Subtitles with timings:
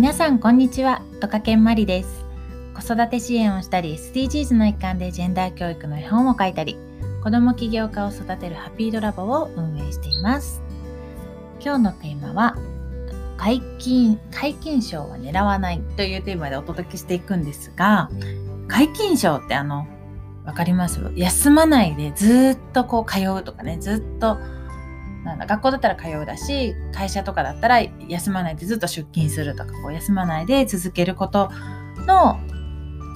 [0.00, 1.02] 皆さんこんにちは。
[1.20, 2.24] トカケンマリです。
[2.74, 6.78] 子育て支援をしたり SDGs の一環でジェンダー教育の絵本を書いたり
[7.22, 10.62] 子ども起業家を育てるハッピードラボを運営しています。
[11.62, 12.56] 今日のテーマは
[13.36, 18.08] 解禁解禁賞は狙わないというテーマでお届けしていくんですが
[18.68, 19.86] 解禁賞ってあの
[20.46, 21.12] わかります？
[21.14, 24.38] 休まないでずっとこう通うとかねずっと
[25.24, 31.50] なんだ学校だったら通うだし会社とかだったら休まないでずっと出勤するとかこう休まないで続けること
[32.06, 32.40] の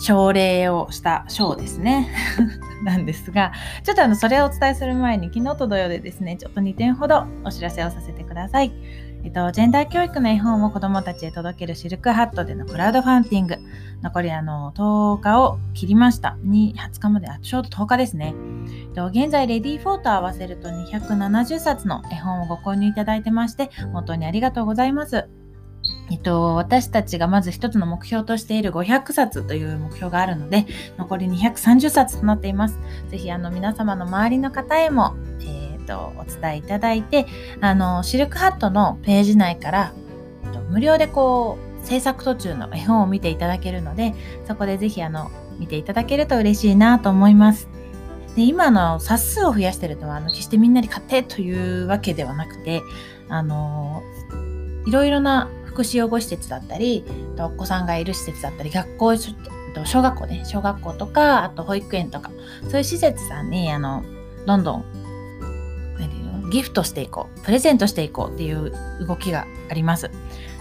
[0.01, 2.09] 奨励をした賞ですね
[2.85, 3.53] なんですが
[3.85, 9.14] ちょっとあのそれをお伝えする前に昨日と同様でですねちょっと2点ほどお知らせをさせてください。
[9.25, 13.57] えっと、ジェンダー教育の絵本を子どもたちへ届けるシルクハットでのクラウドファンディング
[14.03, 16.37] 残りあの10日を切りました。
[16.43, 18.35] に20日まであちょうど10日ですね。
[18.95, 25.27] 現在レディー4と合わせると270冊の絵本をご購入いただいてまして本当にありがとうございます。
[26.11, 30.67] えっと、私たちがまず一つの目標としている500冊という目標があるので、
[30.99, 32.79] 残り230冊となっています。
[33.09, 37.27] ぜひ、あの、皆様の周りの方へも、えー、と、お伝えいただいて、
[37.61, 39.93] あの、シルクハットのページ内から、
[40.45, 44.15] えっと、無料でこう、制作途中の絵本を見ていただけるので、
[44.47, 47.69] そこでぜひ、あの、見ていただけると嬉しいなと思います。
[48.37, 52.83] で今の冊数を増やしてるとはあの決してみんなに買ってというわけではなくて
[53.29, 54.03] あの
[54.87, 57.05] いろいろな福祉養護施設だったり
[57.39, 62.31] お子さんがいる施設だったり学校小学校ね小学校とかあと保育園とか
[62.69, 64.05] そういう施設さんにあの
[64.47, 64.85] どんどん
[66.51, 68.73] ギフトしていこうプレゼントしていこうっていう
[69.07, 70.11] 動きがあります。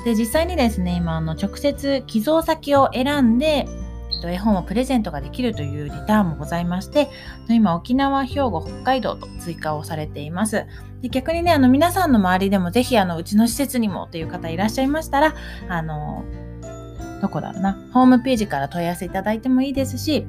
[0.06, 3.68] で実際にですね今あの直接寄贈先を選んで
[4.24, 7.10] と絵本をプレゼントができるというリターンもございまして
[7.50, 10.66] 今沖縄兵庫北海道と追加をされています。
[11.02, 15.36] で逆にねあの皆さんの周りでもぜひあのうちの施設にもという方いらっしゃいましたら
[15.68, 16.24] あの
[17.22, 20.26] どこだろうなホームページから問い合わせいただいてもいいですし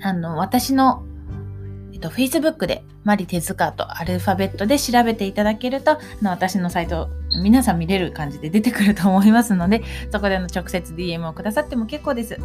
[0.00, 1.04] あの私の
[1.98, 7.08] えっと、Facebook でマリ手塚とアルファベットで調べていただけると、私のサイト、
[7.42, 9.82] 皆さん見れる感じで出てくると思いますので、
[10.12, 12.38] そこでの直接 DM をくださっても結構です。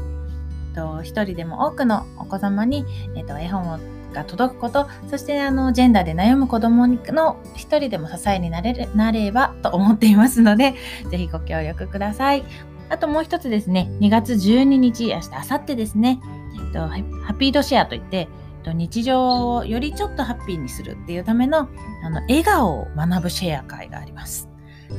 [1.03, 2.83] 一人でも多くのお子様に、
[3.15, 3.79] えっと、絵本
[4.11, 10.73] が届くことそしてあのジェンダーで悩む子どもの一人でも支えになれるなればと思っていますので
[11.11, 12.43] 是非ご協力ください。
[12.89, 13.91] あともう一つですね。
[13.99, 16.19] 2月12日明日明後日ですね、
[16.55, 18.27] えっと、ハッピードシェアといって
[18.63, 21.69] と日常をよりちょっとハッピーにするっていうための
[22.03, 24.49] あの笑顔を学ぶシェア会があります。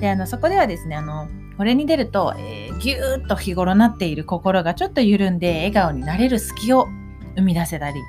[0.00, 6.88] であのそこではですねあのこれに出ると、えー、ぎゅーっと日頃なっている心がちょっと緩んで笑顔になれる隙を
[7.36, 8.00] 生み出せたり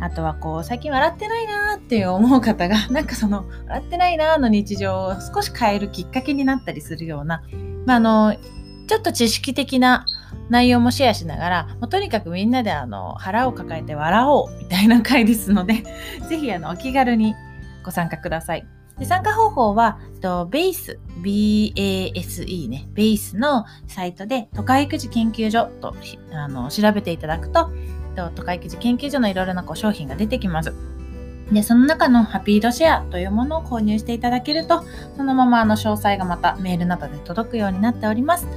[0.00, 7.42] あとはこう最近笑ってないなーって思う方が なんかその笑ってないなーの日常を少し変えるきっかけになったりするような、
[7.86, 8.36] まあ、あの
[8.86, 10.04] ちょっと知識的な
[10.48, 15.84] 内容もシェアしながら、もうとにかくみんなであの腹を抱えて笑おうみたいな回ですので、
[16.28, 17.34] ぜひあのお気軽に
[17.84, 18.66] ご参加ください。
[18.98, 25.94] で参加方法は、とベース、BASE ね、ベースのサイトで都会育児研究所と
[26.32, 27.70] あの調べていただくと、
[28.16, 30.72] と都会育児研究所のいろいろなこう商品が出てきます。
[31.52, 34.82] で、その中のハピードシェアというものを購入していただけると、
[35.16, 38.48] そのままあの詳細がまたメールなどで届くようになっております。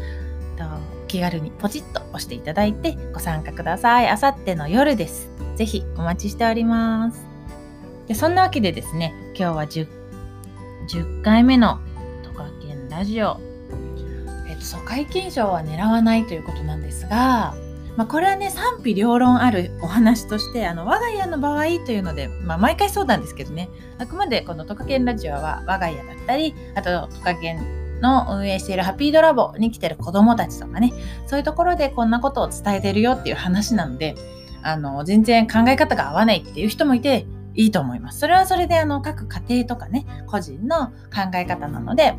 [1.10, 4.08] 気軽にポチッと押していただいてご参加ください。
[4.08, 5.30] あさっての夜です。
[5.56, 7.26] ぜひお待ちしております。
[8.08, 9.88] でそんなわけでですね、今日は 10,
[10.88, 11.80] 10回目の
[12.24, 13.38] トカケンラジオ。
[14.48, 17.56] えっと、疎開金賞は狙わないということなんですが、
[17.98, 30.94] まあ、これはね賛否両論あるお話としてあの我が家の場合というので、まあ、毎回そうなんですけどねあくまでこのトカゲンラジオは我が家だったりあとトカゲンの運営しているハピードラボに来てる子どもたちとかね
[31.28, 34.16] そういうところでこんなことを伝えてるよっていう話なので
[34.62, 38.20] あの全然考え方が合わないっていう人もいていいと思います。
[38.20, 42.16] それはそれであの各家庭とかね個人の考え方なので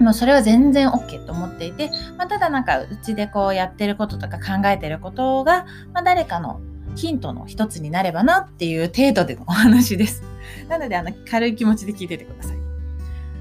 [0.00, 6.60] もうそれは全然 OK と思っていて、まあ、ただなんかうちでこうやってることとか考えてることが、まあ、誰かの
[6.94, 10.22] ヒントの一つになればなっていう程度でのお話です。
[10.68, 12.57] なのであの軽い気持ちで聞いててください。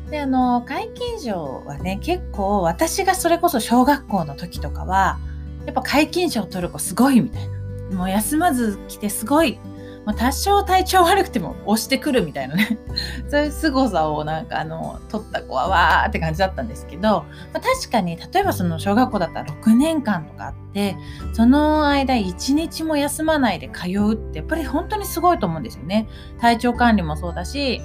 [0.10, 5.20] で、あの、皆勤賞はね、結構私がそれこそ小学校の時とかは、
[5.66, 7.58] やっぱ皆勤賞を取る子すごいみたいな。
[7.98, 9.58] もう休まず来てすごい
[10.08, 12.80] まあ、多少体調悪くても押してくるみたいなね
[13.28, 17.26] そういう凄さをなんかあの取った子はわーって感じだったんですけど、ま
[17.56, 20.96] あ、確かに例えばその小学校だったら6年間とかあって
[21.34, 26.08] その間1日も休まないで通うってやっぱり本当にすごいと思うんですよね。
[26.40, 27.82] 体調管理もそうだし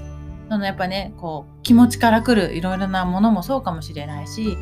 [0.53, 4.57] そのやっぱねこう気持ちからくるいろいろなものもそうかもしれないしい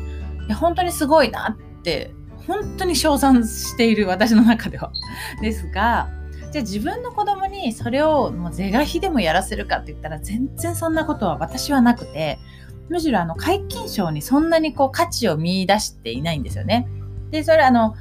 [0.47, 2.13] や本当にすごいなって
[2.47, 4.93] 本当に称賛している私の中では。
[5.41, 6.07] ですが
[6.53, 12.39] じゃあ自分の子供にそれをもう是が非でもやらせるかって言ったら全然そんなことは私はなくて
[12.87, 16.87] むしろあの皆勤賞にそんなにこう価値を見出していないんですよね。
[17.31, 17.95] でそれあの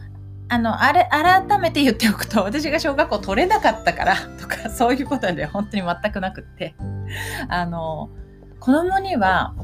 [0.48, 6.76] あのあれ改めて言っておくと私が小学校取れなかったからとかそういうことで本当に全くなくって
[7.48, 8.10] あの
[8.58, 9.54] 子供には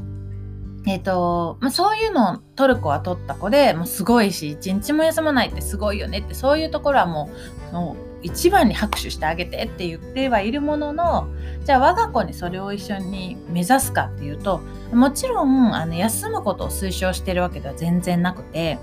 [0.87, 7.29] え、ー、と、まあ、そういうのを取る子は取った子でもうすごいし一日も休まないってすごいよねってそういうところはも
[7.71, 11.27] うもう一番に拍手してあげてって言ってはいるものの
[11.65, 14.61] じゃあ我が子にそれを一緒に目指すかっていうと
[14.91, 18.79] もちろんあの休むことを推奨してるわけでは全然なくて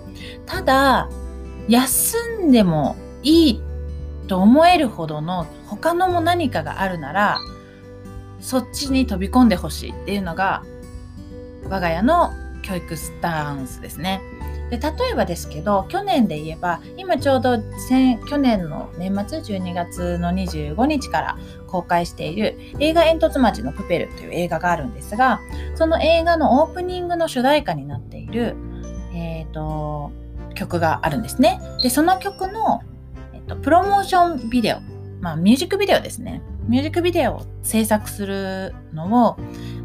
[0.47, 1.09] ただ
[1.69, 3.63] 休んでもいい
[4.29, 7.39] と思えるほどの他のも何かがあるなら
[8.45, 10.63] そっちに飛び込んでほしいっていうのが
[11.65, 12.31] 我が家の
[12.63, 14.21] 教育スタンスですね。
[14.71, 17.59] で例えばですけど去年で言えば今ちょうど
[18.29, 21.39] 去年の年末12月の25日から
[21.69, 25.41] 公開している映画煙突町のプペルという映画があるんですが
[25.75, 28.57] その映画のオープニングの主題歌になっている、
[29.15, 30.13] えーと、
[30.55, 31.61] 曲があるんですね。
[31.83, 32.83] でその曲の、
[33.35, 34.81] えーと、プロモーションビデオ、
[35.21, 36.43] まあ、ミュージックビデオですね。
[36.69, 39.37] ミュージックビデオを制作するのを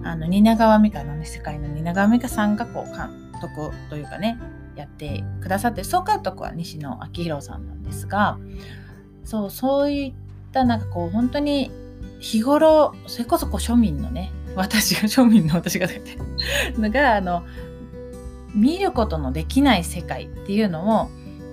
[0.04, 4.40] あの蜷川美香の、ね、世界の蜷川美香さんがこう監督というかね
[4.76, 8.38] やってくださって総監督は西野昭弘さんなんですが
[9.26, 10.14] そうそういっ
[10.52, 11.72] たなんかこう本当に
[12.20, 16.18] 日頃それこそこう庶民のね私が 庶民の私が出て
[16.78, 17.44] のがあの
[18.56, 21.04] 見ることのできない世界っていうの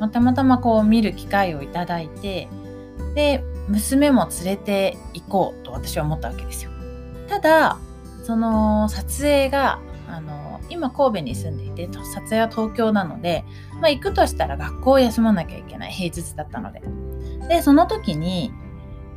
[0.00, 2.48] を、たまたまこう見る機会をいただいて
[3.14, 6.70] で娘も連れて行こうと私は思ったわけですよ。
[7.28, 7.78] ただ
[8.22, 13.44] その撮影があの今神戸に住んでいて撮影は東京なので、
[13.80, 16.82] まあ、行くとしたら学校を休まなきゃいけない平日だったので
[17.48, 18.52] でその時に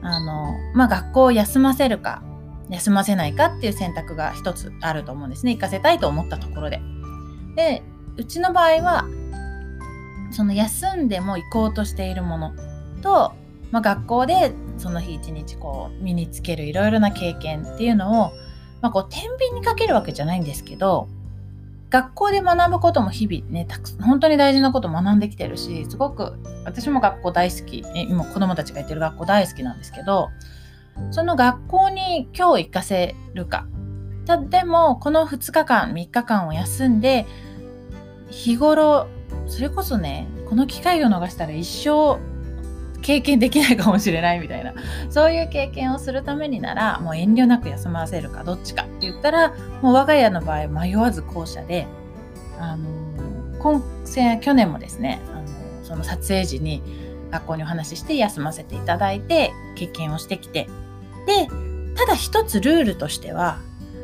[0.02, 2.24] あの、まあ、学校を休ませるか
[2.70, 6.82] 休ませないかっていう選択が一つあると思うんですね行かせたいと思ったところで。
[7.56, 7.84] で
[8.18, 9.06] うちの場合は
[10.32, 12.54] その休んでも行こうとしているもの
[13.02, 13.34] と、
[13.72, 18.32] まあ、学校でその日一日こう身につけるいろいろな経験っていうのを、
[18.82, 21.08] まあ、こう天秤にかけるわけじゃないんですけど
[21.90, 26.34] 学校で学ぶことも日々ねたく本当に大事なこと学んできてるしすごく
[26.66, 30.30] 私も学校大好き今子供たちが行ってる学校大好きなんですけど
[31.12, 33.68] その学校に今日行かせるか。
[34.26, 37.26] たでもこの2日間3日間を休んで
[38.30, 39.08] 日頃
[39.48, 42.20] それこそねこの機会を逃したら一生
[43.02, 44.74] 経験できないかもしれないみたいな。
[45.10, 51.88] そういう経験をするためにならもう遠慮なく休ませるかどっちかって言ったらもう我が家の場合迷わず後者で
[52.60, 52.88] あの
[53.60, 53.84] 今
[54.40, 55.48] 去年もですねあの
[55.84, 56.82] その撮影時に
[57.32, 60.68] 学校にお話しして休ませていただいて経験をしてきて。
[61.26, 61.48] で
[61.96, 63.60] ただ一つルールとしては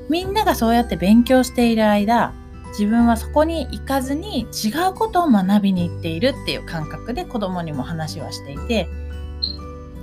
[0.10, 2.34] みんながそうやって勉強している間
[2.78, 8.88] 自分はそこに行かずに違うことを学びに行っているっていう感覚で子供にも話はしていて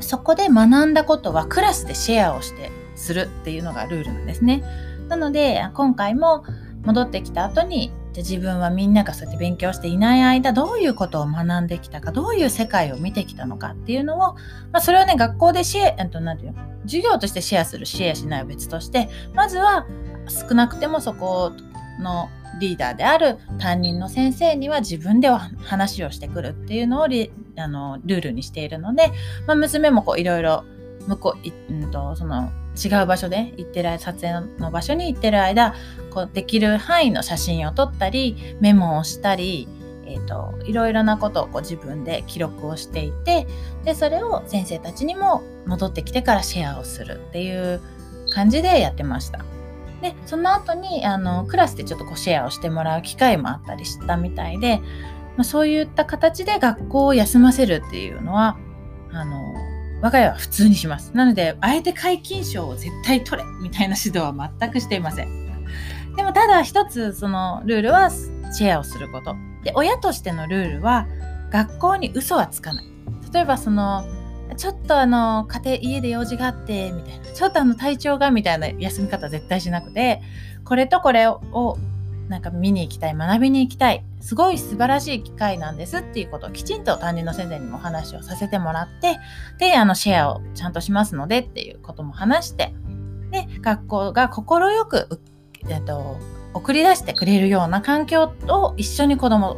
[0.00, 4.64] そこで学んだことはクラスでシェアをしてするっていうのがルールなんですね。
[5.08, 6.44] なので今回も
[6.84, 14.34] 戻ってきた後にじゃ自分はみんながそうやって勉強していない間どういうことを学んできたかどういう世界を見てきたのかっていうのを、ま
[14.74, 16.62] あ、それをね学校でシェアと何て言うの？
[16.82, 19.86] 授業としてシェアするシェアしないは別としてまずは
[20.29, 21.52] 少なくてもそこ
[22.00, 22.29] の
[22.61, 29.11] リーダーである担任の先生には自分では話をしてくるっていうのをリあのルールにしているので、
[29.47, 30.65] まあ、娘もいろいろ
[31.06, 31.37] 向こ
[31.69, 35.75] う、うんと、その違う場所で行ってる撮影の場所に行ってる間
[36.11, 39.69] こうできる範囲の写真を撮ったりメモをしたり、
[40.06, 43.47] えーと、いろいろなことをこう自分で記録をしていて
[43.85, 47.81] でそれを先生たちにも戻ってきてからシェアをするっていう
[48.31, 49.44] 感じでやってました。
[50.03, 54.79] でその後にあのクラスでちょっとこうシェアをしてもらう機会もあったりしたみたいで、
[55.37, 58.59] まあ、そういった形で学校を休ませるっていうのは
[59.13, 59.55] あの
[60.03, 61.13] 我が家は普通にします。
[61.15, 65.56] なので、あえて皆勤賞を絶対取れみたいな指導は全くしていません。
[66.17, 69.37] でもただ一つそのルールはシェアをすること。
[69.63, 71.06] で、親としてのルールは
[71.51, 72.87] 学校に嘘はつかない。
[73.32, 74.05] 例えばその
[74.55, 77.23] ちょっとあの家庭家で用事があってみたいな。
[77.32, 80.21] ちょっとあの体調がみたいな休み方絶対しなくて
[80.65, 81.79] これとこれを
[82.29, 89.19] なんか見に行きたい学びに行きたいすごい素晴らしい機会なんですっていうことをきちんと担任の先生にもお話をさせてもらって
[89.59, 92.75] であのシェアをちゃんとしますのでっていうことも話して
[93.31, 95.21] で学校が快く
[95.69, 96.19] えっと、
[96.55, 99.56] 送り出してくれるような環境を一緒に子供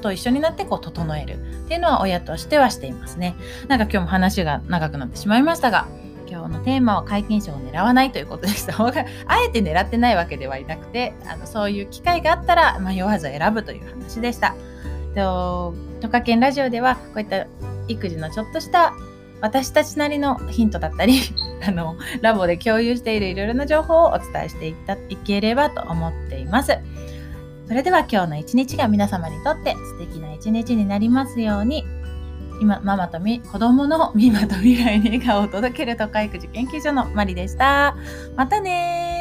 [0.00, 3.36] と一緒になってこう整えるっていうのは親としてはしていますね。
[3.68, 5.86] なんか今日も話が長くなってしまいましたが、
[6.28, 8.74] 今日のテーマは皆勤賞を狙わないということでした。
[8.80, 8.92] あ
[9.42, 14.54] えて狙ってないわけではいなくて、あのそういう機会があったら迷わず選ぶという話でした。
[15.14, 17.46] と、トカケンラジオではこういった
[17.88, 18.94] 育児のちょっとした
[19.40, 21.20] 私たちなりのヒントだったり
[21.66, 26.78] あのラボで共有しているいろいろな情報をお伝えしていったいければと思っています。
[27.70, 31.84] それでは今日の一日が皆様にとって素敵な一日になりますように
[32.60, 37.96] 今ママとみ子供のみまと未来に笑顔を届ける都会育児研究所のマリでした。
[38.34, 39.19] またね